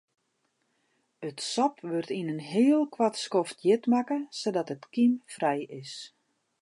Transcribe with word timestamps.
It 1.27 1.39
sop 1.51 1.75
wurdt 1.87 2.13
yn 2.19 2.31
in 2.33 2.41
heel 2.53 2.83
koart 2.95 3.15
skoft 3.25 3.57
hjit 3.63 3.83
makke 3.93 4.19
sadat 4.39 4.71
it 4.75 4.83
kymfrij 4.93 5.61
is. 5.81 5.93